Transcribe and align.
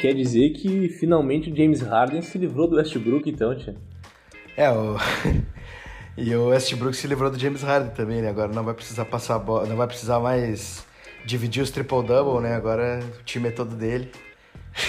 quer 0.00 0.14
dizer 0.14 0.50
que 0.50 0.88
finalmente 0.88 1.50
o 1.50 1.56
James 1.56 1.82
Harden 1.82 2.22
se 2.22 2.38
livrou 2.38 2.66
do 2.66 2.76
Westbrook, 2.76 3.28
então, 3.28 3.54
tia. 3.54 3.74
É, 4.56 4.70
o. 4.70 4.96
e 6.16 6.34
o 6.34 6.48
Westbrook 6.48 6.96
se 6.96 7.06
livrou 7.06 7.30
do 7.30 7.38
James 7.38 7.62
Harden 7.62 7.92
também, 7.92 8.22
né? 8.22 8.30
Agora 8.30 8.52
não 8.52 8.64
vai 8.64 8.74
precisar 8.74 9.04
passar 9.04 9.36
a 9.36 9.38
bola, 9.38 9.66
não 9.66 9.76
vai 9.76 9.86
precisar 9.86 10.18
mais 10.18 10.86
dividir 11.26 11.62
os 11.62 11.70
triple-double, 11.70 12.42
né? 12.42 12.54
Agora 12.54 13.00
o 13.20 13.24
time 13.24 13.48
é 13.48 13.52
todo 13.52 13.76
dele. 13.76 14.10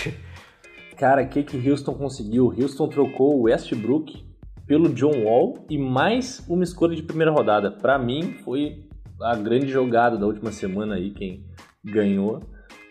Cara, 0.97 1.23
o 1.23 1.27
que 1.27 1.43
que 1.43 1.70
Houston 1.70 1.95
conseguiu? 1.95 2.53
Houston 2.57 2.88
trocou 2.88 3.38
o 3.38 3.41
Westbrook 3.43 4.23
pelo 4.66 4.88
John 4.89 5.23
Wall 5.23 5.66
e 5.70 5.77
mais 5.77 6.45
uma 6.48 6.63
escolha 6.63 6.95
de 6.95 7.03
primeira 7.03 7.31
rodada. 7.31 7.71
Para 7.71 7.98
mim, 7.98 8.35
foi 8.45 8.85
a 9.21 9.35
grande 9.35 9.67
jogada 9.67 10.17
da 10.17 10.25
última 10.25 10.52
semana 10.52 10.95
aí, 10.95 11.12
quem 11.12 11.43
ganhou. 11.84 12.41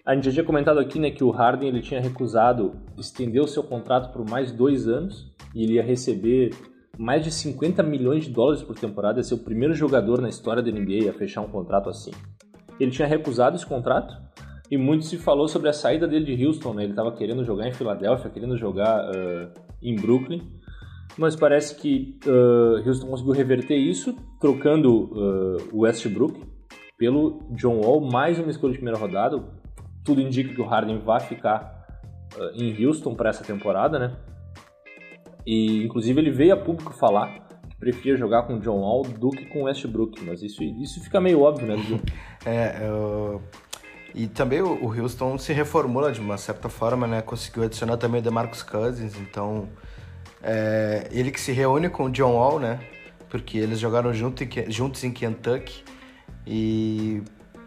A 0.05 0.15
gente 0.15 0.25
já 0.25 0.33
tinha 0.33 0.45
comentado 0.45 0.79
aqui 0.79 0.99
né, 0.99 1.11
que 1.11 1.23
o 1.23 1.31
Harden 1.31 1.69
ele 1.69 1.83
tinha 1.83 2.01
recusado 2.01 2.75
estender 2.97 3.43
o 3.43 3.47
seu 3.47 3.63
contrato 3.63 4.13
por 4.13 4.29
mais 4.29 4.51
dois 4.51 4.89
anos 4.89 5.31
e 5.55 5.63
ele 5.63 5.75
ia 5.75 5.83
receber 5.83 6.51
mais 6.99 7.23
de 7.23 7.31
50 7.31 7.83
milhões 7.83 8.25
de 8.25 8.31
dólares 8.31 8.63
por 8.63 8.79
temporada, 8.79 9.19
ia 9.19 9.23
ser 9.23 9.35
o 9.35 9.39
primeiro 9.39 9.75
jogador 9.75 10.21
na 10.21 10.29
história 10.29 10.63
da 10.63 10.71
NBA 10.71 11.09
a 11.09 11.13
fechar 11.13 11.43
um 11.43 11.49
contrato 11.49 11.89
assim. 11.89 12.11
Ele 12.79 12.91
tinha 12.91 13.07
recusado 13.07 13.57
esse 13.57 13.67
contrato 13.67 14.15
e 14.71 14.77
muito 14.77 15.05
se 15.05 15.19
falou 15.19 15.49
sobre 15.49 15.69
a 15.69 15.73
saída 15.73 16.07
dele 16.07 16.35
de 16.35 16.47
Houston, 16.47 16.75
né? 16.75 16.85
ele 16.85 16.93
estava 16.93 17.12
querendo 17.12 17.45
jogar 17.45 17.69
em 17.69 17.73
Filadélfia, 17.73 18.31
querendo 18.31 18.57
jogar 18.57 19.05
uh, 19.05 19.51
em 19.83 19.97
Brooklyn, 19.97 20.43
mas 21.19 21.37
parece 21.37 21.75
que 21.75 22.19
uh, 22.27 22.87
Houston 22.87 23.07
conseguiu 23.09 23.33
reverter 23.33 23.77
isso, 23.77 24.17
trocando 24.41 25.11
uh, 25.12 25.69
o 25.73 25.81
Westbrook 25.81 26.41
pelo 26.97 27.41
John 27.51 27.81
Wall, 27.81 28.01
mais 28.01 28.39
uma 28.39 28.51
escolha 28.51 28.73
de 28.73 28.79
primeira 28.79 28.98
rodada. 28.98 29.42
Tudo 30.05 30.20
indica 30.20 30.53
que 30.55 30.61
o 30.61 30.65
Harden 30.65 30.98
vai 30.98 31.20
ficar 31.20 31.87
uh, 32.37 32.51
em 32.55 32.84
Houston 32.84 33.15
para 33.15 33.31
essa 33.31 33.45
temporada, 33.45 33.98
né? 33.98 34.17
E 35.47 35.84
inclusive 35.84 36.20
ele 36.20 36.31
veio 36.31 36.55
a 36.55 36.57
público 36.57 36.92
falar 36.92 37.47
que 37.69 37.77
preferia 37.77 38.17
jogar 38.17 38.42
com 38.42 38.59
John 38.59 38.81
Wall 38.81 39.03
do 39.03 39.31
que 39.31 39.45
com 39.47 39.62
Westbrook, 39.65 40.23
mas 40.25 40.42
isso, 40.42 40.62
isso 40.62 41.03
fica 41.03 41.20
meio 41.20 41.41
óbvio, 41.41 41.67
né? 41.67 41.77
é, 42.45 42.87
eu... 42.87 43.42
E 44.12 44.27
também 44.27 44.61
o 44.61 44.87
Houston 44.87 45.39
se 45.39 45.53
reformula 45.53 46.11
de 46.11 46.20
uma 46.20 46.37
certa 46.37 46.69
forma, 46.69 47.07
né? 47.07 47.23
Conseguiu 47.23 47.62
adicionar 47.62 47.97
também 47.97 48.20
o 48.20 48.25
DeMarcus 48.25 48.61
Cousins, 48.61 49.17
então 49.17 49.69
é, 50.42 51.07
ele 51.11 51.31
que 51.31 51.41
se 51.41 51.53
reúne 51.53 51.89
com 51.89 52.05
o 52.05 52.11
John 52.11 52.35
Wall, 52.35 52.59
né? 52.59 52.81
Porque 53.29 53.59
eles 53.59 53.79
jogaram 53.79 54.12
junto, 54.12 54.42
juntos 54.69 55.05
em 55.05 55.12
Kentucky. 55.12 55.85
E. 56.47 57.23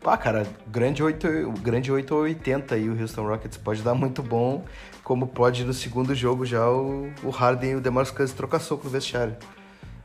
Ah, 0.05 0.17
cara, 0.17 0.45
grande 0.67 1.01
8, 1.01 1.53
grande 1.61 1.91
8 1.91 2.13
ou 2.13 2.21
80 2.21 2.75
aí 2.75 2.89
o 2.89 2.99
Houston 2.99 3.23
Rockets 3.27 3.57
pode 3.57 3.81
dar 3.81 3.93
muito 3.93 4.21
bom, 4.21 4.63
como 5.03 5.27
pode 5.27 5.63
no 5.63 5.73
segundo 5.73 6.13
jogo 6.13 6.45
já 6.45 6.69
o, 6.69 7.09
o 7.23 7.29
Harden 7.29 7.71
e 7.71 7.75
o 7.75 7.81
DeMarcus 7.81 8.11
Cousins 8.11 8.35
trocar 8.35 8.59
soco 8.59 8.85
no 8.85 8.89
vestiário. 8.89 9.35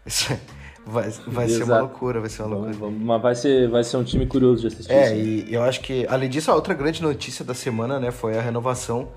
Isso 0.06 0.32
é, 0.32 0.38
vai, 0.86 1.10
vai 1.26 1.48
ser 1.48 1.64
uma 1.64 1.80
loucura, 1.80 2.20
vai 2.20 2.30
ser 2.30 2.42
uma 2.42 2.54
loucura. 2.54 2.72
Vamos, 2.74 3.02
mas 3.02 3.22
vai 3.22 3.34
ser, 3.34 3.68
vai 3.68 3.84
ser 3.84 3.96
um 3.96 4.04
time 4.04 4.26
curioso 4.26 4.62
de 4.62 4.68
assistir. 4.68 4.92
É, 4.92 5.16
e 5.16 5.52
eu 5.52 5.62
acho 5.62 5.80
que, 5.80 6.06
além 6.08 6.30
disso, 6.30 6.50
a 6.50 6.54
outra 6.54 6.72
grande 6.74 7.02
notícia 7.02 7.44
da 7.44 7.54
semana, 7.54 8.00
né, 8.00 8.10
foi 8.10 8.38
a 8.38 8.40
renovação 8.40 9.08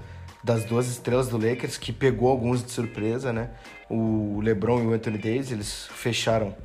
das 0.44 0.66
duas 0.66 0.88
estrelas 0.88 1.28
do 1.28 1.38
Lakers, 1.38 1.78
que 1.78 1.94
pegou 1.94 2.30
alguns 2.30 2.64
de 2.64 2.72
surpresa, 2.72 3.32
né? 3.32 3.52
O 3.90 4.40
LeBron 4.42 4.82
e 4.82 4.88
o 4.88 4.94
Anthony 4.94 5.18
Davis, 5.18 5.52
eles 5.52 5.88
fecharam. 5.94 6.56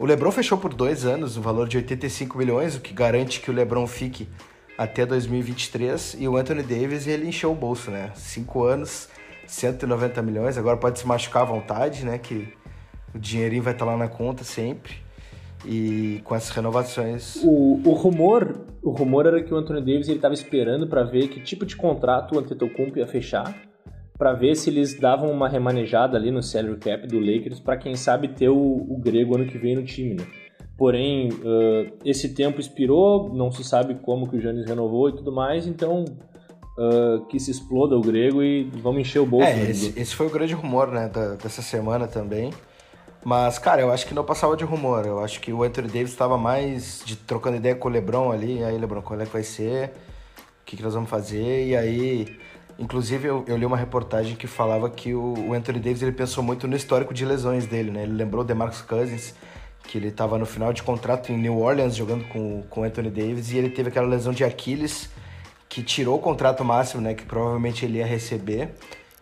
O 0.00 0.06
LeBron 0.06 0.32
fechou 0.32 0.56
por 0.56 0.72
dois 0.72 1.04
anos, 1.04 1.36
um 1.36 1.42
valor 1.42 1.68
de 1.68 1.76
85 1.76 2.38
milhões, 2.38 2.74
o 2.74 2.80
que 2.80 2.94
garante 2.94 3.38
que 3.38 3.50
o 3.50 3.52
LeBron 3.52 3.86
fique 3.86 4.26
até 4.78 5.04
2023. 5.04 6.16
E 6.18 6.26
o 6.26 6.38
Anthony 6.38 6.62
Davis, 6.62 7.06
ele 7.06 7.28
encheu 7.28 7.52
o 7.52 7.54
bolso, 7.54 7.90
né? 7.90 8.10
Cinco 8.14 8.64
anos, 8.64 9.10
190 9.46 10.22
milhões. 10.22 10.56
Agora 10.56 10.78
pode 10.78 10.98
se 10.98 11.06
machucar 11.06 11.42
à 11.42 11.44
vontade, 11.44 12.02
né? 12.02 12.16
Que 12.16 12.50
o 13.14 13.18
dinheirinho 13.18 13.62
vai 13.62 13.74
estar 13.74 13.84
lá 13.84 13.94
na 13.94 14.08
conta 14.08 14.42
sempre 14.42 14.94
e 15.66 16.22
com 16.24 16.34
essas 16.34 16.48
renovações. 16.48 17.36
O, 17.44 17.82
o 17.84 17.92
rumor, 17.92 18.58
o 18.82 18.92
rumor 18.92 19.26
era 19.26 19.42
que 19.42 19.52
o 19.52 19.56
Anthony 19.58 19.80
Davis 19.80 20.08
estava 20.08 20.32
esperando 20.32 20.86
para 20.86 21.02
ver 21.02 21.28
que 21.28 21.40
tipo 21.40 21.66
de 21.66 21.76
contrato 21.76 22.36
o 22.36 22.38
Antetokounmpo 22.38 22.98
ia 22.98 23.06
fechar, 23.06 23.54
para 24.20 24.34
ver 24.34 24.54
se 24.54 24.68
eles 24.68 25.00
davam 25.00 25.30
uma 25.30 25.48
remanejada 25.48 26.14
ali 26.14 26.30
no 26.30 26.42
salary 26.42 26.76
cap 26.76 27.06
do 27.06 27.18
Lakers 27.18 27.58
para 27.58 27.78
quem 27.78 27.96
sabe 27.96 28.28
ter 28.28 28.50
o, 28.50 28.54
o, 28.54 28.98
grego 28.98 29.34
ano 29.34 29.46
que 29.46 29.56
vem 29.56 29.74
no 29.74 29.82
time, 29.82 30.12
né? 30.12 30.26
Porém, 30.76 31.30
uh, 31.30 31.90
esse 32.04 32.34
tempo 32.34 32.60
expirou, 32.60 33.32
não 33.32 33.50
se 33.50 33.64
sabe 33.64 33.94
como 33.94 34.28
que 34.28 34.36
o 34.36 34.40
Giannis 34.40 34.66
renovou 34.66 35.08
e 35.08 35.16
tudo 35.16 35.32
mais, 35.32 35.66
então 35.66 36.04
uh, 36.04 37.24
que 37.28 37.40
se 37.40 37.50
exploda 37.50 37.96
o 37.96 38.02
grego 38.02 38.42
e 38.42 38.64
vamos 38.82 39.00
encher 39.00 39.20
o 39.20 39.26
bolso. 39.26 39.46
É, 39.46 39.56
né? 39.56 39.70
esse, 39.70 39.98
esse, 39.98 40.14
foi 40.14 40.26
o 40.26 40.30
grande 40.30 40.52
rumor 40.52 40.88
né, 40.88 41.08
da, 41.08 41.36
dessa 41.36 41.62
semana 41.62 42.06
também. 42.06 42.50
Mas, 43.24 43.58
cara, 43.58 43.80
eu 43.80 43.90
acho 43.90 44.06
que 44.06 44.12
não 44.12 44.24
passava 44.24 44.54
de 44.54 44.64
rumor. 44.64 45.06
Eu 45.06 45.20
acho 45.20 45.40
que 45.40 45.50
o 45.50 45.62
Anthony 45.62 45.88
Davis 45.88 46.10
estava 46.10 46.36
mais 46.36 47.02
de, 47.06 47.16
trocando 47.16 47.56
ideia 47.56 47.74
com 47.74 47.88
o 47.88 47.90
LeBron 47.90 48.32
ali. 48.32 48.58
E 48.58 48.64
aí, 48.64 48.76
LeBron, 48.76 49.00
qual 49.00 49.18
é 49.18 49.24
que 49.24 49.32
vai 49.32 49.42
ser? 49.42 49.92
O 50.60 50.64
que, 50.66 50.76
que 50.76 50.82
nós 50.82 50.92
vamos 50.92 51.08
fazer? 51.08 51.68
E 51.68 51.76
aí, 51.76 52.38
inclusive, 52.78 53.28
eu, 53.28 53.44
eu 53.46 53.56
li 53.56 53.64
uma 53.64 53.76
reportagem 53.76 54.36
que 54.36 54.46
falava 54.46 54.88
que 54.88 55.14
o, 55.14 55.34
o, 55.48 55.52
Anthony 55.54 55.78
Davis 55.78 56.02
ele 56.02 56.12
pensou 56.12 56.42
muito 56.42 56.66
no 56.66 56.76
histórico 56.76 57.12
de 57.12 57.24
lesões 57.24 57.66
dele, 57.66 57.90
né? 57.90 58.02
Ele 58.02 58.12
lembrou 58.12 58.44
de 58.44 58.54
Marcus 58.54 58.82
Cousins, 58.82 59.34
que 59.84 59.98
ele 59.98 60.08
estava 60.08 60.38
no 60.38 60.46
final 60.46 60.72
de 60.72 60.82
contrato 60.82 61.32
em 61.32 61.38
New 61.38 61.58
Orleans 61.58 61.96
jogando 61.96 62.24
com, 62.28 62.62
com 62.68 62.80
o 62.80 62.84
Anthony 62.84 63.10
Davis. 63.10 63.52
E 63.52 63.58
ele 63.58 63.70
teve 63.70 63.88
aquela 63.88 64.06
lesão 64.06 64.32
de 64.32 64.44
Aquiles 64.44 65.10
que 65.68 65.82
tirou 65.82 66.16
o 66.16 66.20
contrato 66.20 66.64
máximo, 66.64 67.02
né? 67.02 67.14
Que 67.14 67.24
provavelmente 67.24 67.84
ele 67.84 67.98
ia 67.98 68.06
receber. 68.06 68.74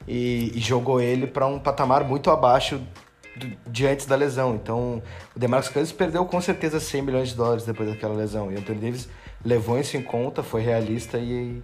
E, 0.06 0.52
e 0.54 0.60
jogou 0.60 1.00
ele 1.00 1.26
para 1.26 1.46
um 1.46 1.58
patamar 1.58 2.04
muito 2.04 2.30
abaixo 2.30 2.80
de 3.66 3.86
antes 3.86 4.06
da 4.06 4.16
lesão. 4.16 4.54
Então, 4.54 5.02
o 5.34 5.38
DeMarcus 5.38 5.70
Cousins 5.70 5.92
perdeu 5.92 6.24
com 6.24 6.40
certeza 6.40 6.80
100 6.80 7.02
milhões 7.02 7.28
de 7.28 7.36
dólares 7.36 7.64
depois 7.64 7.88
daquela 7.88 8.14
lesão. 8.14 8.50
E 8.50 8.54
o 8.54 8.58
Anthony 8.58 8.78
Davis 8.78 9.08
levou 9.44 9.78
isso 9.78 9.96
em 9.96 10.02
conta, 10.02 10.42
foi 10.42 10.62
realista 10.62 11.18
e, 11.18 11.62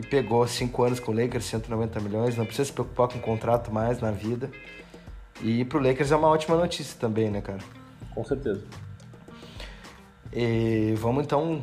e 0.00 0.02
pegou 0.02 0.46
5 0.46 0.82
anos 0.82 0.98
com 0.98 1.12
o 1.12 1.14
Lakers, 1.14 1.44
190 1.44 2.00
milhões. 2.00 2.36
Não 2.36 2.46
precisa 2.46 2.64
se 2.66 2.72
preocupar 2.72 3.08
com 3.08 3.18
contrato 3.18 3.70
mais 3.70 4.00
na 4.00 4.10
vida. 4.10 4.50
E 5.42 5.62
pro 5.66 5.78
Lakers 5.78 6.10
é 6.10 6.16
uma 6.16 6.28
ótima 6.28 6.56
notícia 6.56 6.98
também, 6.98 7.30
né, 7.30 7.42
cara? 7.42 7.58
Com 8.14 8.24
certeza. 8.24 8.64
E 10.32 10.94
vamos 10.96 11.24
então 11.24 11.62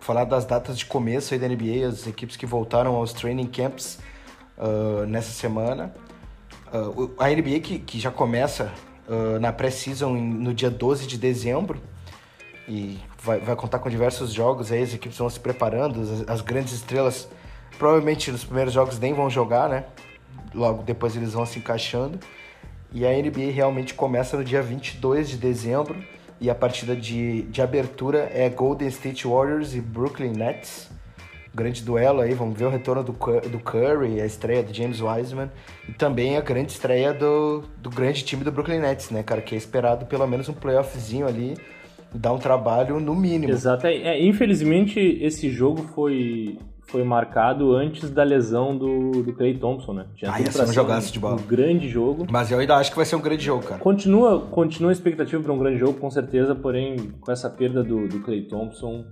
falar 0.00 0.24
das 0.24 0.44
datas 0.44 0.76
de 0.76 0.84
começo 0.84 1.32
aí 1.32 1.38
da 1.38 1.46
NBA, 1.46 1.86
as 1.88 2.06
equipes 2.08 2.36
que 2.36 2.44
voltaram 2.44 2.96
aos 2.96 3.12
training 3.12 3.46
camps 3.46 4.00
uh, 4.58 5.06
nessa 5.06 5.30
semana. 5.30 5.94
Uh, 6.72 7.12
a 7.18 7.28
NBA 7.28 7.60
que, 7.60 7.78
que 7.78 8.00
já 8.00 8.10
começa 8.10 8.72
uh, 9.08 9.38
na 9.38 9.52
pré-season 9.52 10.12
no 10.12 10.52
dia 10.52 10.70
12 10.70 11.06
de 11.06 11.16
dezembro 11.16 11.80
e 12.66 12.98
vai, 13.22 13.38
vai 13.38 13.54
contar 13.54 13.78
com 13.78 13.88
diversos 13.88 14.32
jogos 14.32 14.72
aí, 14.72 14.82
as 14.82 14.92
equipes 14.94 15.18
vão 15.18 15.30
se 15.30 15.38
preparando, 15.38 16.00
as, 16.00 16.28
as 16.28 16.40
grandes 16.40 16.72
estrelas 16.72 17.28
provavelmente 17.78 18.30
nos 18.30 18.44
primeiros 18.44 18.72
jogos 18.72 18.98
nem 18.98 19.12
vão 19.12 19.28
jogar, 19.28 19.68
né? 19.68 19.84
Logo 20.54 20.82
depois 20.82 21.16
eles 21.16 21.32
vão 21.32 21.46
se 21.46 21.58
encaixando. 21.58 22.18
E 22.92 23.06
a 23.06 23.10
NBA 23.10 23.52
realmente 23.52 23.94
começa 23.94 24.36
no 24.36 24.44
dia 24.44 24.62
22 24.62 25.30
de 25.30 25.36
dezembro 25.36 25.96
e 26.40 26.50
a 26.50 26.54
partida 26.54 26.96
de, 26.96 27.42
de 27.42 27.62
abertura 27.62 28.30
é 28.32 28.48
Golden 28.48 28.88
State 28.88 29.26
Warriors 29.26 29.74
e 29.74 29.80
Brooklyn 29.80 30.32
Nets 30.32 30.90
grande 31.54 31.82
duelo 31.82 32.20
aí, 32.20 32.32
vamos 32.32 32.58
ver 32.58 32.66
o 32.66 32.70
retorno 32.70 33.02
do, 33.02 33.12
do 33.12 33.58
Curry, 33.58 34.20
a 34.20 34.26
estreia 34.26 34.62
do 34.62 34.72
James 34.72 35.00
Wiseman 35.00 35.50
e 35.88 35.92
também 35.92 36.36
a 36.36 36.40
grande 36.40 36.72
estreia 36.72 37.12
do, 37.12 37.64
do 37.78 37.90
grande 37.90 38.24
time 38.24 38.44
do 38.44 38.52
Brooklyn 38.52 38.78
Nets, 38.78 39.10
né, 39.10 39.22
cara, 39.22 39.40
que 39.40 39.54
é 39.54 39.58
esperado 39.58 40.06
pelo 40.06 40.26
menos 40.26 40.48
um 40.48 40.52
playoffzinho 40.52 41.26
ali, 41.26 41.56
dar 42.14 42.32
um 42.32 42.38
trabalho 42.38 43.00
no 43.00 43.14
mínimo. 43.14 43.52
Exato, 43.52 43.86
é, 43.86 43.94
é, 43.94 44.24
infelizmente 44.24 44.98
esse 45.00 45.50
jogo 45.50 45.82
foi 45.94 46.58
foi 46.90 47.04
marcado 47.04 47.74
antes 47.74 48.10
da 48.10 48.22
lesão 48.22 48.76
do, 48.76 49.22
do 49.22 49.32
Clay 49.32 49.56
Thompson, 49.56 49.92
né? 49.92 50.06
Tinha 50.16 50.32
ah, 50.32 50.40
ia 50.40 50.50
ser 50.50 50.64
um 50.64 50.72
jogaço 50.72 51.12
de 51.12 51.20
bola. 51.20 51.40
Um 51.40 51.46
grande 51.46 51.88
jogo. 51.88 52.26
Mas 52.30 52.50
eu 52.50 52.58
ainda 52.58 52.76
acho 52.76 52.90
que 52.90 52.96
vai 52.96 53.06
ser 53.06 53.16
um 53.16 53.20
grande 53.20 53.44
jogo, 53.44 53.64
cara. 53.64 53.80
Continua, 53.80 54.40
continua 54.40 54.90
a 54.90 54.92
expectativa 54.92 55.42
para 55.42 55.52
um 55.52 55.58
grande 55.58 55.78
jogo, 55.78 55.94
com 55.94 56.10
certeza, 56.10 56.54
porém, 56.54 56.96
com 57.20 57.30
essa 57.30 57.48
perda 57.48 57.82
do, 57.82 58.08
do 58.08 58.20
Clay 58.20 58.42
Thompson, 58.42 59.04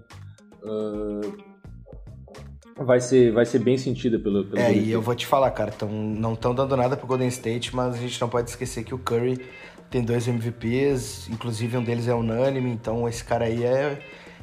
uh, 0.65 2.85
vai 2.85 3.01
ser, 3.01 3.33
vai 3.33 3.47
ser 3.47 3.61
bem 3.61 3.79
sentida 3.79 4.19
pelo, 4.19 4.45
pelo 4.45 4.61
É, 4.61 4.73
e 4.73 4.91
eu 4.91 5.01
vou 5.01 5.15
te 5.15 5.27
falar, 5.27 5.51
cara, 5.53 5.71
tão, 5.71 5.89
não 5.89 6.35
estão 6.35 6.55
dando 6.55 6.77
nada 6.77 6.97
pro 6.97 7.07
Golden 7.07 7.29
State, 7.29 7.75
mas 7.75 7.95
a 7.95 7.99
gente 7.99 8.21
não 8.21 8.29
pode 8.29 8.51
esquecer 8.51 8.85
que 8.85 8.95
o 8.95 8.99
Curry 8.99 9.41
tem 9.91 10.03
dois 10.03 10.29
MVPs, 10.29 11.29
inclusive 11.31 11.77
um 11.77 11.85
deles 11.85 12.09
é 12.09 12.15
unânime, 12.15 12.71
então 12.71 13.09
esse 13.09 13.25
cara 13.25 13.47
aí 13.47 13.65
é, 13.65 13.99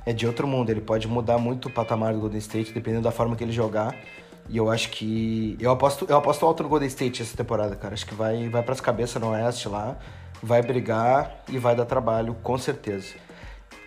é 0.06 0.14
de 0.14 0.28
outro 0.28 0.48
mundo, 0.48 0.70
ele 0.70 0.82
pode 0.82 1.08
mudar 1.08 1.38
muito 1.38 1.68
o 1.68 1.72
patamar 1.72 2.14
do 2.14 2.20
Golden 2.20 2.38
State, 2.40 2.72
dependendo 2.72 3.04
da 3.04 3.12
forma 3.12 3.36
que 3.36 3.44
ele 3.44 3.52
jogar. 3.52 3.96
E 4.48 4.58
eu 4.58 4.70
acho 4.70 4.90
que. 4.90 5.58
Eu 5.60 5.72
aposto, 5.72 6.06
eu 6.08 6.16
aposto 6.16 6.46
alto 6.46 6.64
no 6.64 6.70
Golden 6.70 6.88
State 6.88 7.22
essa 7.22 7.36
temporada, 7.36 7.76
cara. 7.76 7.94
Acho 7.94 8.06
que 8.06 8.14
vai, 8.14 8.48
vai 8.48 8.62
pras 8.62 8.80
cabeças 8.80 9.20
no 9.22 9.30
Oeste 9.30 9.68
lá, 9.68 9.98
vai 10.42 10.62
brigar 10.62 11.44
e 11.50 11.58
vai 11.58 11.76
dar 11.76 11.86
trabalho, 11.86 12.36
com 12.44 12.58
certeza. 12.58 13.16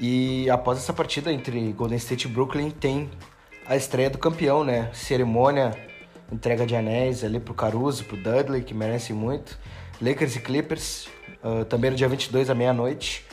E 0.01 0.51
após 0.51 0.79
essa 0.79 0.93
partida 0.93 1.33
entre 1.33 1.73
Golden 1.73 1.99
State 1.99 2.27
e 2.27 2.31
Brooklyn, 2.31 2.71
tem 2.71 3.09
a 3.67 3.77
estreia 3.77 4.11
do 4.11 4.19
campeão, 4.19 4.65
né? 4.65 4.91
Cerimônia 4.93 5.77
entrega 6.31 6.67
de 6.67 6.77
anéis 6.77 7.25
ali 7.25 7.41
pro 7.41 7.55
Caruso, 7.55 8.05
pro 8.05 8.17
Dudley, 8.17 8.63
que 8.63 8.75
merecem 8.75 9.15
muito. 9.15 9.59
Lakers 10.01 10.37
e 10.37 10.41
Clippers, 10.41 11.09
uh, 11.43 11.65
também 11.65 11.91
no 11.91 11.97
dia 11.97 12.09
22 12.09 12.51
à 12.51 12.55
meia-noite. 12.55 13.25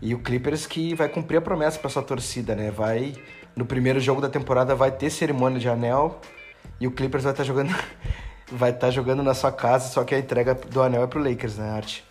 E 0.00 0.14
o 0.14 0.20
Clippers 0.20 0.66
que 0.66 0.94
vai 0.94 1.08
cumprir 1.08 1.38
a 1.38 1.40
promessa 1.40 1.78
para 1.78 1.90
sua 1.90 2.02
torcida, 2.02 2.54
né? 2.54 2.70
Vai 2.70 3.14
no 3.56 3.66
primeiro 3.66 3.98
jogo 3.98 4.20
da 4.20 4.28
temporada 4.28 4.74
vai 4.74 4.92
ter 4.92 5.10
cerimônia 5.10 5.58
de 5.58 5.68
anel 5.68 6.20
e 6.80 6.86
o 6.86 6.92
Clippers 6.92 7.24
vai 7.24 7.32
estar 7.32 7.42
tá 7.42 7.46
jogando 7.46 7.70
vai 8.52 8.70
estar 8.70 8.86
tá 8.86 8.90
jogando 8.90 9.22
na 9.22 9.34
sua 9.34 9.50
casa, 9.50 9.88
só 9.88 10.04
que 10.04 10.14
a 10.14 10.18
entrega 10.18 10.54
do 10.54 10.80
anel 10.80 11.02
é 11.02 11.06
pro 11.06 11.22
Lakers, 11.22 11.58
né, 11.58 11.70
Arte? 11.70 12.04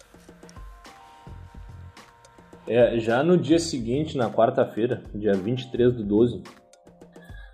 É, 2.67 2.99
já 2.99 3.23
no 3.23 3.37
dia 3.37 3.59
seguinte, 3.59 4.17
na 4.17 4.29
quarta-feira, 4.29 5.01
dia 5.15 5.33
23 5.33 5.93
do 5.93 6.03
12, 6.03 6.43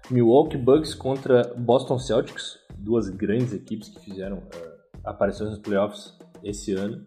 Milwaukee 0.10 0.58
Bucks 0.58 0.96
contra 0.96 1.54
Boston 1.56 2.00
Celtics, 2.00 2.58
duas 2.76 3.10
grandes 3.10 3.54
equipes 3.54 3.90
que 3.90 4.00
fizeram 4.04 4.38
uh, 4.38 5.00
aparições 5.04 5.52
nos 5.52 5.60
playoffs 5.60 6.18
esse 6.44 6.74
ano. 6.74 7.06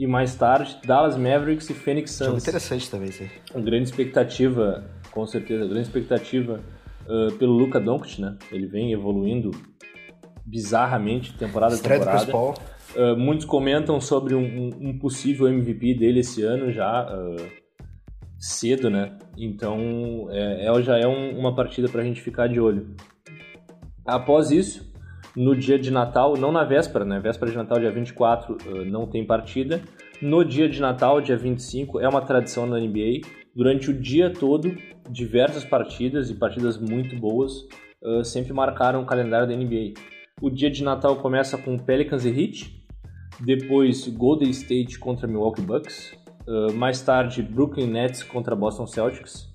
E 0.00 0.06
mais 0.06 0.34
tarde, 0.34 0.78
Dallas 0.82 1.14
Mavericks 1.14 1.68
e 1.68 1.74
Phoenix 1.74 2.12
Suns. 2.12 2.26
Jogo 2.28 2.38
interessante 2.38 2.90
também, 2.90 3.12
sim. 3.12 3.28
Uma 3.54 3.62
grande 3.62 3.84
expectativa, 3.84 4.82
com 5.10 5.26
certeza, 5.26 5.66
grande 5.66 5.88
expectativa 5.88 6.64
uh, 7.04 7.30
pelo 7.34 7.52
Luca 7.52 7.78
Doncic, 7.78 8.18
né? 8.18 8.34
Ele 8.50 8.66
vem 8.66 8.94
evoluindo 8.94 9.50
bizarramente 10.42 11.34
temporada 11.36 11.74
a 11.74 11.78
temporada. 11.78 12.34
Uh, 12.34 13.14
muitos 13.14 13.44
comentam 13.44 14.00
sobre 14.00 14.34
um, 14.34 14.70
um, 14.80 14.98
possível 14.98 15.46
MVP 15.46 15.92
dele 15.92 16.20
esse 16.20 16.42
ano 16.42 16.72
já 16.72 17.04
uh, 17.04 17.36
cedo, 18.38 18.88
né? 18.88 19.18
Então 19.36 20.28
é, 20.30 20.64
é 20.66 20.82
já 20.82 20.96
é 20.96 21.06
um, 21.06 21.38
uma 21.38 21.54
partida 21.54 21.90
para 21.90 22.00
a 22.00 22.04
gente 22.06 22.22
ficar 22.22 22.46
de 22.46 22.58
olho. 22.58 22.96
Após 24.06 24.50
isso, 24.50 24.89
no 25.36 25.54
dia 25.54 25.78
de 25.78 25.90
Natal, 25.90 26.36
não 26.36 26.50
na 26.50 26.64
véspera, 26.64 27.04
né? 27.04 27.20
Véspera 27.20 27.50
de 27.50 27.56
Natal, 27.56 27.78
dia 27.78 27.90
24, 27.90 28.54
uh, 28.54 28.84
não 28.84 29.06
tem 29.06 29.24
partida. 29.24 29.80
No 30.20 30.44
dia 30.44 30.68
de 30.68 30.80
Natal, 30.80 31.20
dia 31.20 31.36
25, 31.36 32.00
é 32.00 32.08
uma 32.08 32.20
tradição 32.20 32.66
na 32.66 32.78
NBA. 32.78 33.26
Durante 33.54 33.90
o 33.90 33.94
dia 33.94 34.30
todo, 34.30 34.76
diversas 35.08 35.64
partidas 35.64 36.30
e 36.30 36.34
partidas 36.34 36.78
muito 36.78 37.16
boas 37.16 37.66
sempre 38.24 38.52
marcaram 38.54 39.02
o 39.02 39.04
calendário 39.04 39.46
da 39.46 39.54
NBA. 39.54 39.92
O 40.40 40.48
dia 40.48 40.70
de 40.70 40.82
Natal 40.82 41.16
começa 41.16 41.58
com 41.58 41.76
Pelicans 41.78 42.24
e 42.24 42.30
Heat, 42.30 42.80
depois 43.40 44.08
Golden 44.08 44.48
State 44.50 44.98
contra 44.98 45.28
Milwaukee 45.28 45.60
Bucks, 45.60 46.16
uh, 46.46 46.72
mais 46.72 47.02
tarde 47.02 47.42
Brooklyn 47.42 47.86
Nets 47.86 48.22
contra 48.22 48.56
Boston 48.56 48.86
Celtics, 48.86 49.49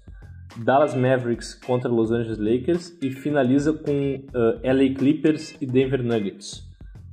Dallas 0.58 0.94
Mavericks 0.94 1.54
contra 1.54 1.90
Los 1.90 2.12
Angeles 2.12 2.38
Lakers 2.38 2.98
e 3.02 3.12
finaliza 3.12 3.74
com 3.74 3.92
uh, 3.92 4.60
LA 4.64 4.96
Clippers 4.96 5.56
e 5.60 5.66
Denver 5.66 6.04
Nuggets. 6.04 6.64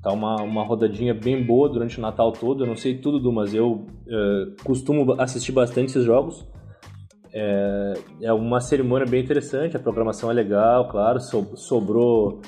Tá 0.02 0.12
uma, 0.12 0.36
uma 0.42 0.64
rodadinha 0.64 1.14
bem 1.14 1.44
boa 1.44 1.68
durante 1.68 1.98
o 1.98 2.00
Natal 2.00 2.32
todo. 2.32 2.64
Eu 2.64 2.66
não 2.66 2.76
sei 2.76 2.98
tudo, 2.98 3.20
do, 3.20 3.32
mas 3.32 3.54
eu 3.54 3.86
uh, 4.06 4.64
costumo 4.64 5.20
assistir 5.20 5.52
bastante 5.52 5.90
esses 5.90 6.04
jogos. 6.04 6.44
É, 7.34 7.94
é 8.20 8.32
uma 8.32 8.60
cerimônia 8.60 9.06
bem 9.06 9.22
interessante, 9.22 9.74
a 9.74 9.80
programação 9.80 10.30
é 10.30 10.34
legal, 10.34 10.90
claro, 10.90 11.18
so, 11.18 11.56
sobrou 11.56 12.42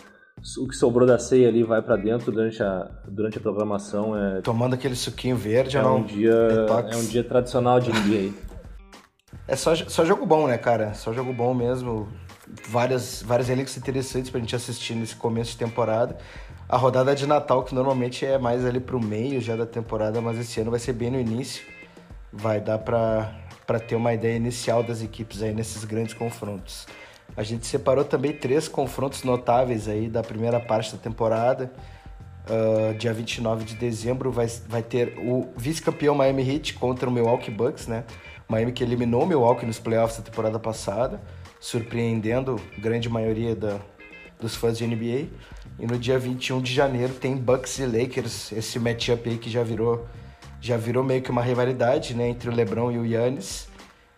o 0.59 0.69
que 0.69 0.77
sobrou 0.77 1.07
da 1.07 1.19
ceia 1.19 1.49
ali 1.49 1.63
vai 1.63 1.81
para 1.81 1.97
dentro 1.97 2.31
durante 2.31 2.63
a, 2.63 2.91
durante 3.09 3.39
a 3.39 3.41
programação. 3.41 4.15
É, 4.19 4.43
Tomando 4.43 4.75
aquele 4.75 4.95
suquinho 4.95 5.37
verde, 5.37 5.79
é 5.79 5.83
não? 5.83 5.99
Um 5.99 6.03
dia, 6.03 6.33
é 6.33 6.97
um 6.97 7.07
dia 7.07 7.25
tradicional 7.25 7.81
de 7.81 7.91
NBA. 7.91 8.44
É 9.47 9.57
só, 9.57 9.75
só 9.75 10.05
jogo 10.05 10.25
bom, 10.25 10.47
né, 10.47 10.57
cara? 10.57 10.95
Só 10.95 11.13
jogo 11.13 11.33
bom 11.33 11.53
mesmo. 11.53 12.09
Várias, 12.69 13.23
várias 13.23 13.49
elencos 13.49 13.77
interessantes 13.77 14.31
pra 14.31 14.41
gente 14.41 14.55
assistir 14.55 14.95
nesse 14.95 15.17
começo 15.17 15.53
de 15.53 15.59
temporada. 15.59 16.17
A 16.69 16.77
rodada 16.77 17.15
de 17.15 17.27
Natal, 17.27 17.63
que 17.63 17.75
normalmente 17.75 18.25
é 18.25 18.39
mais 18.39 18.65
ali 18.65 18.81
pro 18.81 18.99
meio 18.99 19.41
já 19.41 19.55
da 19.55 19.67
temporada, 19.67 20.21
mas 20.21 20.39
esse 20.39 20.61
ano 20.61 20.71
vai 20.71 20.81
ser 20.81 20.93
bem 20.93 21.11
no 21.11 21.21
início. 21.21 21.65
Vai 22.33 22.61
dar 22.61 22.79
pra, 22.79 23.35
pra 23.67 23.79
ter 23.79 23.97
uma 23.97 24.15
ideia 24.15 24.37
inicial 24.37 24.83
das 24.83 25.03
equipes 25.03 25.43
aí 25.43 25.53
nesses 25.53 25.85
grandes 25.85 26.15
confrontos. 26.15 26.87
A 27.37 27.43
gente 27.43 27.67
separou 27.67 28.05
também 28.05 28.33
três 28.33 28.69
confrontos 28.69 29.25
notáveis 29.25 29.89
aí 29.89 30.09
da 30.09 30.23
primeira 30.23 30.61
parte 30.61 30.93
da 30.93 30.99
temporada. 30.99 31.71
Uh, 32.49 32.95
dia 32.99 33.13
29 33.13 33.65
de 33.65 33.75
dezembro 33.75 34.31
vai, 34.31 34.47
vai 34.69 34.83
ter 34.83 35.19
o 35.19 35.49
vice-campeão 35.57 36.15
Miami 36.15 36.49
Heat 36.49 36.75
contra 36.75 37.09
o 37.09 37.13
Milwaukee 37.13 37.51
Bucks, 37.51 37.87
né? 37.87 38.05
Miami 38.49 38.73
que 38.73 38.83
eliminou 38.83 39.27
Milwaukee 39.27 39.67
nos 39.67 39.79
playoffs 39.79 40.19
da 40.19 40.25
temporada 40.25 40.59
passada, 40.59 41.21
surpreendendo 41.61 42.61
grande 42.79 43.09
maioria 43.09 43.55
da, 43.55 43.79
dos 44.41 44.55
fãs 44.55 44.79
de 44.79 44.87
NBA. 44.87 45.29
E 45.79 45.87
no 45.87 45.99
dia 45.99 46.19
21 46.19 46.61
de 46.61 46.73
janeiro 46.73 47.15
tem 47.15 47.37
Bucks 47.37 47.79
e 47.79 47.87
Lakers, 47.87 48.53
esse 48.53 48.79
matchup 48.79 49.29
aí 49.29 49.39
que 49.39 49.51
já 49.51 49.63
virou 49.63 50.07
já 50.61 50.79
virou 50.79 51.05
meio 51.05 51.21
que 51.21 51.31
uma 51.31 51.43
rivalidade, 51.43 52.15
né, 52.15 52.27
entre 52.27 52.49
o 52.49 52.53
LeBron 52.53 52.91
e 52.91 52.99
o 52.99 53.05
Yannis 53.05 53.69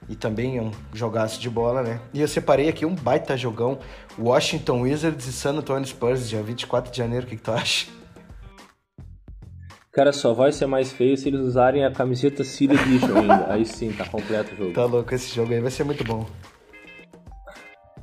e 0.08 0.14
também 0.14 0.60
um 0.60 0.70
jogaço 0.92 1.40
de 1.40 1.50
bola, 1.50 1.82
né? 1.82 2.00
E 2.14 2.20
eu 2.20 2.28
separei 2.28 2.68
aqui 2.68 2.86
um 2.86 2.94
baita 2.94 3.36
jogão, 3.36 3.80
Washington 4.16 4.82
Wizards 4.82 5.26
e 5.26 5.32
San 5.32 5.54
Antonio 5.56 5.84
Spurs, 5.86 6.28
dia 6.28 6.42
24 6.42 6.92
de 6.92 6.98
janeiro, 6.98 7.26
o 7.26 7.28
que, 7.28 7.36
que 7.36 7.42
tu 7.42 7.50
acha? 7.50 7.86
Cara, 9.96 10.12
só 10.12 10.34
vai 10.34 10.52
ser 10.52 10.66
mais 10.66 10.92
feio 10.92 11.16
se 11.16 11.26
eles 11.26 11.40
usarem 11.40 11.82
a 11.82 11.90
camiseta 11.90 12.44
City 12.44 12.74
Edition 12.74 13.16
ainda. 13.16 13.46
Aí 13.50 13.64
sim, 13.64 13.90
tá 13.90 14.06
completo 14.06 14.52
o 14.52 14.56
jogo. 14.58 14.72
Tá 14.74 14.84
louco, 14.84 15.14
esse 15.14 15.34
jogo 15.34 15.54
aí 15.54 15.58
vai 15.58 15.70
ser 15.70 15.84
muito 15.84 16.04
bom. 16.04 16.26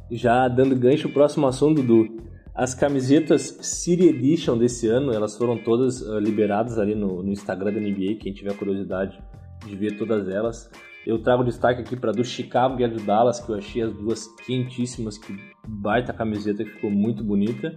Já 0.10 0.48
dando 0.48 0.76
gancho, 0.76 1.08
o 1.08 1.12
próximo 1.12 1.46
assunto, 1.46 1.84
Dudu. 1.84 2.18
As 2.56 2.74
camisetas 2.74 3.60
City 3.62 4.08
Edition 4.08 4.58
desse 4.58 4.88
ano, 4.88 5.14
elas 5.14 5.38
foram 5.38 5.56
todas 5.56 6.02
uh, 6.02 6.18
liberadas 6.18 6.80
ali 6.80 6.96
no, 6.96 7.22
no 7.22 7.32
Instagram 7.32 7.74
da 7.74 7.80
NBA, 7.80 8.16
quem 8.20 8.34
tiver 8.34 8.58
curiosidade 8.58 9.22
de 9.64 9.76
ver 9.76 9.96
todas 9.96 10.28
elas. 10.28 10.72
Eu 11.06 11.22
trago 11.22 11.44
destaque 11.44 11.82
aqui 11.82 11.96
para 11.96 12.12
do 12.12 12.26
Chicago 12.26 12.82
e 12.82 12.86
a 12.86 12.88
do 12.88 13.02
Dallas, 13.02 13.40
que 13.40 13.52
eu 13.52 13.56
achei 13.56 13.84
as 13.84 13.94
duas 13.94 14.26
quentíssimas, 14.44 15.20
que 15.20 15.38
baita 15.68 16.12
camiseta 16.12 16.64
que 16.64 16.72
ficou 16.72 16.90
muito 16.90 17.24
bonita. 17.24 17.72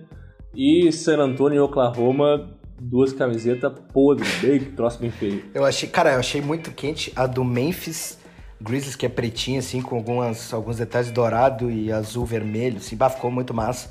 E 0.54 0.90
San 0.90 1.18
Antonio 1.18 1.58
e 1.58 1.60
Oklahoma, 1.60 2.56
duas 2.78 3.12
camisetas 3.12 3.72
podres, 3.92 4.28
bem 4.40 4.60
troço 4.60 4.98
bem 4.98 5.10
feio. 5.10 5.44
Eu 5.54 5.64
achei, 5.64 5.88
cara, 5.88 6.12
eu 6.12 6.20
achei 6.20 6.40
muito 6.40 6.70
quente 6.72 7.12
a 7.16 7.26
do 7.26 7.44
Memphis 7.44 8.18
Grizzlies, 8.60 8.96
que 8.96 9.06
é 9.06 9.08
pretinha, 9.08 9.58
assim, 9.58 9.82
com 9.82 9.96
algumas, 9.96 10.52
alguns 10.52 10.78
detalhes 10.78 11.10
dourado 11.10 11.70
e 11.70 11.92
azul 11.92 12.24
vermelho, 12.24 12.78
assim, 12.78 12.96
bah, 12.96 13.10
ficou 13.10 13.30
muito 13.30 13.52
massa. 13.52 13.90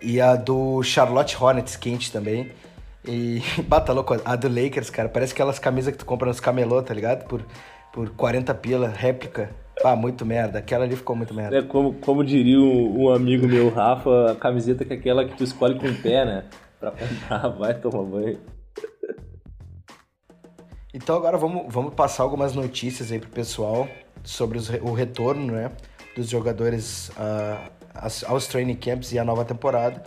E 0.00 0.20
a 0.20 0.36
do 0.36 0.82
Charlotte 0.82 1.36
Hornets 1.40 1.76
quente 1.76 2.12
também. 2.12 2.52
E, 3.04 3.42
bata 3.66 3.86
tá 3.86 3.92
louco, 3.92 4.16
a 4.24 4.36
do 4.36 4.48
Lakers, 4.48 4.90
cara, 4.90 5.08
parece 5.08 5.32
aquelas 5.32 5.58
camisas 5.58 5.92
que 5.92 5.98
tu 5.98 6.06
compra 6.06 6.28
nos 6.28 6.40
camelô, 6.40 6.82
tá 6.82 6.94
ligado? 6.94 7.26
Por 7.26 7.44
por 7.92 8.10
40 8.10 8.54
pila, 8.54 8.88
réplica. 8.88 9.50
Ah, 9.82 9.94
muito 9.94 10.26
merda. 10.26 10.58
Aquela 10.58 10.84
ali 10.84 10.96
ficou 10.96 11.14
muito 11.14 11.32
merda. 11.32 11.56
É 11.58 11.62
como, 11.62 11.94
como 11.94 12.24
diria 12.24 12.58
um, 12.58 13.04
um 13.04 13.12
amigo 13.12 13.46
meu, 13.46 13.70
Rafa, 13.70 14.32
a 14.32 14.34
camiseta 14.34 14.84
que 14.84 14.92
é 14.92 14.96
aquela 14.96 15.24
que 15.24 15.36
tu 15.36 15.44
escolhe 15.44 15.78
com 15.78 15.86
o 15.86 15.94
pé, 15.94 16.24
né? 16.24 16.44
Pra 16.78 16.90
comprar, 16.90 17.48
vai 17.58 17.74
tomar 17.74 18.02
banho. 18.04 18.40
Então 20.92 21.16
agora 21.16 21.36
vamos, 21.36 21.72
vamos 21.72 21.94
passar 21.94 22.22
algumas 22.22 22.54
notícias 22.54 23.12
aí 23.12 23.18
pro 23.18 23.28
pessoal 23.30 23.88
sobre 24.24 24.58
os, 24.58 24.68
o 24.68 24.92
retorno, 24.92 25.52
né? 25.52 25.70
Dos 26.16 26.28
jogadores 26.28 27.10
uh, 27.10 27.70
aos 28.26 28.46
training 28.46 28.76
camps 28.76 29.12
e 29.12 29.18
a 29.18 29.24
nova 29.24 29.44
temporada. 29.44 30.02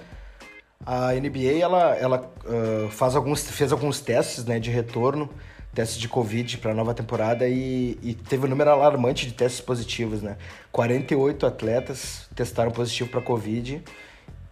A 0.85 1.13
NBA, 1.13 1.59
ela, 1.61 1.95
ela 1.95 2.33
uh, 2.45 2.89
faz 2.89 3.15
alguns, 3.15 3.43
fez 3.49 3.71
alguns 3.71 4.01
testes 4.01 4.45
né, 4.45 4.59
de 4.59 4.71
retorno 4.71 5.29
testes 5.73 5.97
de 5.97 6.07
Covid 6.07 6.57
para 6.57 6.71
a 6.71 6.73
nova 6.73 6.93
temporada 6.93 7.47
e, 7.47 7.97
e, 8.01 8.13
teve 8.13 8.45
um 8.45 8.49
número 8.49 8.69
alarmante 8.69 9.25
de 9.25 9.33
testes 9.33 9.61
positivos, 9.61 10.21
né? 10.21 10.37
48 10.71 11.45
atletas 11.45 12.27
testaram 12.35 12.71
positivo 12.71 13.09
para 13.09 13.21
Covid. 13.21 13.81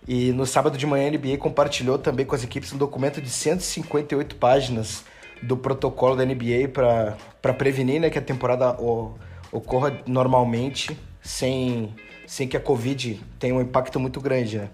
E 0.10 0.32
no 0.32 0.44
sábado 0.44 0.75
de 0.75 0.88
manhã 0.88 1.08
a 1.08 1.12
NBA 1.12 1.38
compartilhou 1.38 2.00
também 2.00 2.25
com 2.25 2.34
as 2.34 2.44
equipes 2.44 2.74
um 2.74 2.80
documento 2.80 3.22
de 3.22 3.30
158 3.30 4.38
páginas 4.38 5.06
do 5.39 5.56
protocolo 5.56 6.16
da 6.16 6.25
NBA 6.25 6.68
para 6.74 7.54
prevenir 7.54 8.01
né, 8.01 8.10
que 8.10 8.18
a 8.18 8.22
temporada 8.22 8.75
ocorra 9.51 10.01
normalmente 10.08 10.98
sem, 11.22 11.94
sem 12.25 12.48
que 12.48 12.58
a 12.58 12.60
Covid 12.60 13.22
tenha 13.38 13.54
um 13.54 13.62
impacto 13.62 14.00
muito 14.00 14.20
grande, 14.20 14.58
né? 14.58 14.70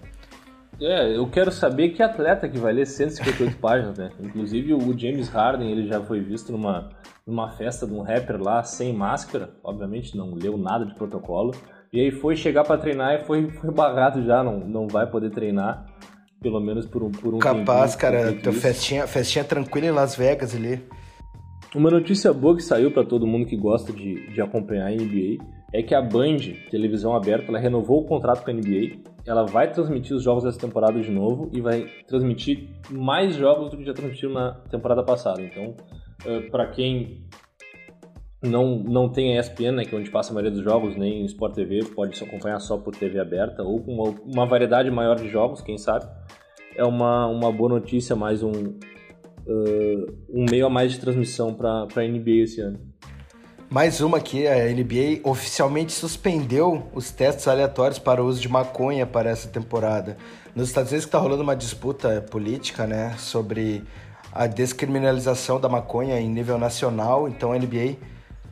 É, 0.80 1.14
eu 1.14 1.26
quero 1.28 1.52
saber 1.52 1.90
que 1.90 2.02
atleta 2.02 2.48
que 2.48 2.56
vai 2.56 2.72
ler 2.72 2.86
158 2.86 3.56
páginas, 3.60 3.98
né? 3.98 4.10
Inclusive 4.18 4.72
o 4.72 4.98
James 4.98 5.28
Harden, 5.28 5.70
ele 5.70 5.86
já 5.86 6.00
foi 6.00 6.20
visto 6.20 6.50
numa, 6.50 6.88
numa 7.26 7.50
festa 7.50 7.86
de 7.86 7.92
um 7.92 8.00
rapper 8.00 8.40
lá 8.42 8.62
sem 8.62 8.90
máscara, 8.90 9.50
obviamente 9.62 10.16
não 10.16 10.32
leu 10.32 10.56
nada 10.56 10.86
de 10.86 10.94
protocolo. 10.94 11.54
E 11.92 12.00
aí 12.00 12.10
foi 12.10 12.36
chegar 12.36 12.64
para 12.64 12.78
treinar 12.78 13.14
e 13.14 13.24
foi, 13.24 13.50
foi 13.50 13.70
barrado 13.72 14.24
já, 14.24 14.42
não, 14.42 14.60
não 14.60 14.86
vai 14.88 15.08
poder 15.08 15.30
treinar, 15.30 15.86
pelo 16.40 16.60
menos 16.60 16.86
por 16.86 17.02
um, 17.02 17.10
por 17.10 17.34
um 17.34 17.38
Capaz, 17.38 17.96
cara, 17.96 18.32
festinha, 18.52 19.06
festinha 19.06 19.44
tranquila 19.44 19.86
em 19.86 19.90
Las 19.90 20.16
Vegas 20.16 20.54
ali. 20.54 20.82
Uma 21.74 21.90
notícia 21.90 22.32
boa 22.32 22.56
que 22.56 22.62
saiu 22.62 22.90
para 22.90 23.04
todo 23.04 23.26
mundo 23.26 23.46
que 23.46 23.56
gosta 23.56 23.92
de, 23.92 24.32
de 24.32 24.40
acompanhar 24.40 24.86
a 24.86 24.90
NBA 24.90 25.44
é 25.72 25.82
que 25.82 25.94
a 25.94 26.00
Band, 26.00 26.38
televisão 26.70 27.14
aberta, 27.14 27.46
ela 27.48 27.58
renovou 27.58 28.02
o 28.02 28.06
contrato 28.06 28.44
com 28.44 28.50
a 28.50 28.54
NBA 28.54 29.16
ela 29.26 29.44
vai 29.44 29.70
transmitir 29.70 30.16
os 30.16 30.22
jogos 30.22 30.44
dessa 30.44 30.58
temporada 30.58 31.00
de 31.00 31.10
novo 31.10 31.50
e 31.52 31.60
vai 31.60 31.86
transmitir 32.06 32.68
mais 32.90 33.34
jogos 33.34 33.70
do 33.70 33.76
que 33.76 33.84
já 33.84 33.92
transmitiu 33.92 34.30
na 34.30 34.52
temporada 34.70 35.02
passada. 35.02 35.42
Então, 35.42 35.74
uh, 36.24 36.50
para 36.50 36.68
quem 36.68 37.25
não, 38.42 38.78
não 38.78 39.08
tem 39.08 39.36
a 39.36 39.40
ESPN, 39.40 39.72
né, 39.72 39.84
que 39.84 39.94
é 39.94 39.98
onde 39.98 40.10
passa 40.10 40.30
a 40.30 40.34
maioria 40.34 40.54
dos 40.54 40.62
jogos, 40.62 40.96
nem 40.96 41.24
Sport 41.24 41.54
TV, 41.54 41.84
pode 41.94 42.16
se 42.16 42.24
acompanhar 42.24 42.60
só 42.60 42.76
por 42.76 42.94
TV 42.94 43.18
aberta 43.18 43.62
ou 43.62 43.82
com 43.82 43.94
uma, 43.94 44.14
uma, 44.24 44.46
variedade 44.46 44.90
maior 44.90 45.16
de 45.16 45.28
jogos, 45.28 45.60
quem 45.60 45.78
sabe. 45.78 46.06
É 46.74 46.84
uma, 46.84 47.26
uma 47.26 47.50
boa 47.50 47.70
notícia, 47.70 48.14
mais 48.14 48.42
um, 48.42 48.50
uh, 48.50 50.16
um 50.28 50.44
meio 50.50 50.66
a 50.66 50.70
mais 50.70 50.92
de 50.92 51.00
transmissão 51.00 51.54
para 51.54 51.86
a 51.96 52.02
NBA 52.02 52.42
esse 52.42 52.60
ano. 52.60 52.78
Mais 53.68 54.00
uma 54.00 54.18
aqui, 54.18 54.46
a 54.46 54.54
NBA 54.68 55.28
oficialmente 55.28 55.92
suspendeu 55.92 56.88
os 56.94 57.10
testes 57.10 57.48
aleatórios 57.48 57.98
para 57.98 58.22
o 58.22 58.26
uso 58.26 58.40
de 58.40 58.48
maconha 58.48 59.04
para 59.04 59.28
essa 59.28 59.48
temporada. 59.48 60.16
Nos 60.54 60.68
Estados 60.68 60.92
Unidos 60.92 61.06
está 61.06 61.18
rolando 61.18 61.42
uma 61.42 61.56
disputa 61.56 62.24
política, 62.30 62.86
né, 62.86 63.16
sobre 63.18 63.82
a 64.30 64.46
descriminalização 64.46 65.58
da 65.58 65.68
maconha 65.68 66.20
em 66.20 66.28
nível 66.28 66.58
nacional, 66.58 67.26
então 67.26 67.52
a 67.52 67.58
NBA 67.58 67.96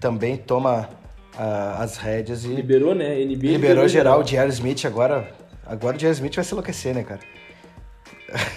também 0.01 0.37
toma 0.37 0.89
uh, 1.35 1.81
as 1.83 1.97
rédeas 1.97 2.45
e... 2.45 2.49
Liberou, 2.49 2.95
né? 2.95 3.15
NBA 3.15 3.25
liberou, 3.25 3.53
liberou 3.53 3.89
geral, 3.89 4.21
o 4.21 4.25
J.R. 4.25 4.51
Smith 4.51 4.85
agora... 4.85 5.29
Agora 5.67 5.97
o 5.97 5.99
J.R. 5.99 6.13
Smith 6.13 6.35
vai 6.35 6.45
se 6.45 6.53
enlouquecer, 6.53 6.95
né, 6.95 7.03
cara? 7.03 7.21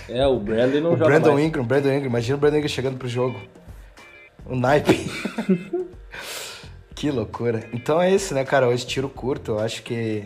É, 0.10 0.26
o 0.26 0.40
Bradley 0.40 0.82
não 0.82 0.92
o 0.94 0.98
joga 0.98 1.06
Brandon 1.06 1.34
mais. 1.34 1.46
Ingram, 1.46 1.64
Brandon 1.64 1.90
Ingram. 1.90 2.08
Imagina 2.08 2.36
o 2.36 2.40
Brandon 2.40 2.58
Ingram 2.58 2.70
chegando 2.70 2.98
pro 2.98 3.08
jogo. 3.08 3.40
O 4.46 4.56
naipe. 4.56 5.10
que 6.96 7.12
loucura. 7.12 7.64
Então 7.74 8.02
é 8.02 8.14
isso, 8.14 8.34
né, 8.34 8.44
cara? 8.44 8.68
Hoje 8.68 8.86
tiro 8.86 9.10
curto. 9.10 9.54
Eu 9.54 9.60
acho 9.60 9.84
que 9.84 10.26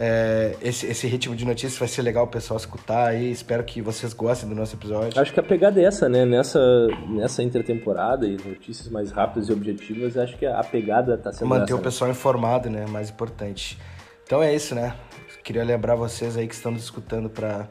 é, 0.00 0.54
esse, 0.62 0.86
esse 0.86 1.08
ritmo 1.08 1.34
de 1.34 1.44
notícias 1.44 1.76
vai 1.76 1.88
ser 1.88 2.02
legal 2.02 2.24
o 2.24 2.28
pessoal 2.28 2.56
escutar 2.56 3.08
aí. 3.08 3.32
Espero 3.32 3.64
que 3.64 3.82
vocês 3.82 4.12
gostem 4.12 4.48
do 4.48 4.54
nosso 4.54 4.76
episódio. 4.76 5.20
Acho 5.20 5.32
que 5.32 5.40
a 5.40 5.42
pegada 5.42 5.80
é 5.80 5.84
essa, 5.84 6.08
né? 6.08 6.24
Nessa, 6.24 6.60
nessa 7.08 7.42
intertemporada 7.42 8.24
e 8.24 8.36
notícias 8.36 8.88
mais 8.88 9.10
rápidas 9.10 9.48
e 9.48 9.52
objetivas, 9.52 10.16
acho 10.16 10.38
que 10.38 10.46
a 10.46 10.62
pegada 10.62 11.18
tá 11.18 11.32
sendo 11.32 11.48
Manter 11.48 11.64
essa, 11.64 11.74
o 11.74 11.80
pessoal 11.80 12.08
né? 12.08 12.12
informado, 12.12 12.70
né? 12.70 12.86
Mais 12.86 13.10
importante. 13.10 13.76
Então 14.24 14.40
é 14.40 14.54
isso, 14.54 14.72
né? 14.72 14.94
Queria 15.42 15.64
lembrar 15.64 15.96
vocês 15.96 16.36
aí 16.36 16.46
que 16.46 16.54
estão 16.54 16.70
nos 16.70 16.84
escutando 16.84 17.28
para 17.28 17.66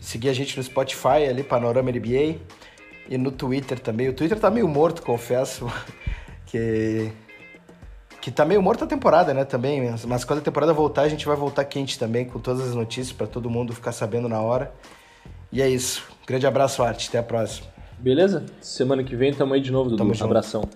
seguir 0.00 0.30
a 0.30 0.32
gente 0.32 0.56
no 0.56 0.62
Spotify 0.62 1.26
ali, 1.28 1.42
Panorama 1.42 1.90
NBA, 1.90 2.36
e 3.10 3.18
no 3.18 3.30
Twitter 3.30 3.78
também. 3.78 4.08
O 4.08 4.14
Twitter 4.14 4.38
tá 4.38 4.50
meio 4.50 4.66
morto, 4.66 5.02
confesso, 5.02 5.66
que 6.46 7.12
que 8.26 8.30
tá 8.32 8.44
meio 8.44 8.60
morto 8.60 8.82
a 8.82 8.88
temporada, 8.88 9.32
né, 9.32 9.44
também, 9.44 9.88
mas 10.04 10.24
quando 10.24 10.40
a 10.40 10.42
temporada 10.42 10.72
voltar, 10.72 11.02
a 11.02 11.08
gente 11.08 11.24
vai 11.24 11.36
voltar 11.36 11.64
quente 11.64 11.96
também 11.96 12.24
com 12.24 12.40
todas 12.40 12.66
as 12.66 12.74
notícias 12.74 13.12
para 13.12 13.24
todo 13.24 13.48
mundo 13.48 13.72
ficar 13.72 13.92
sabendo 13.92 14.28
na 14.28 14.40
hora. 14.40 14.72
E 15.52 15.62
é 15.62 15.68
isso. 15.68 16.02
Grande 16.26 16.44
abraço, 16.44 16.82
Arte, 16.82 17.08
até 17.08 17.18
a 17.18 17.22
próxima. 17.22 17.68
Beleza? 17.96 18.44
Semana 18.60 19.04
que 19.04 19.14
vem 19.14 19.32
tamo 19.32 19.54
aí 19.54 19.60
de 19.60 19.70
novo, 19.70 19.90
Dudu. 19.90 19.98
Tamo 19.98 20.12
junto. 20.12 20.24
Abração. 20.24 20.68